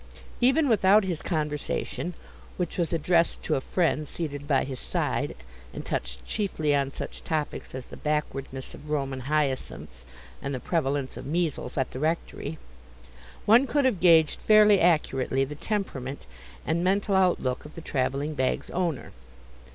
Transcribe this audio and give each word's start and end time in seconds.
Even 0.39 0.67
without 0.67 1.03
his 1.03 1.21
conversation 1.21 2.15
(which 2.57 2.79
was 2.79 2.91
addressed 2.91 3.43
to 3.43 3.53
a 3.53 3.61
friend 3.61 4.07
seated 4.07 4.47
by 4.47 4.63
his 4.63 4.79
side, 4.79 5.35
and 5.75 5.85
touched 5.85 6.25
chiefly 6.25 6.73
on 6.73 6.89
such 6.89 7.23
topics 7.23 7.75
as 7.75 7.85
the 7.85 7.97
backwardness 7.97 8.73
of 8.73 8.89
Roman 8.89 9.19
hyacinths 9.19 10.03
and 10.41 10.55
the 10.55 10.59
prevalence 10.59 11.17
of 11.17 11.27
measles 11.27 11.77
at 11.77 11.91
the 11.91 11.99
Rectory), 11.99 12.57
one 13.45 13.67
could 13.67 13.85
have 13.85 13.99
gauged 13.99 14.41
fairly 14.41 14.79
accurately 14.81 15.45
the 15.45 15.53
temperament 15.53 16.25
and 16.65 16.83
mental 16.83 17.15
outlook 17.15 17.63
of 17.63 17.75
the 17.75 17.81
travelling 17.81 18.33
bag's 18.33 18.71
owner. 18.71 19.11